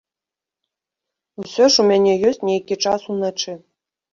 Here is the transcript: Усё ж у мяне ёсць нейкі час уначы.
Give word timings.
Усё 1.43 1.63
ж 1.75 1.79
у 1.83 1.85
мяне 1.91 2.13
ёсць 2.31 2.43
нейкі 2.51 2.81
час 2.87 3.01
уначы. 3.17 3.51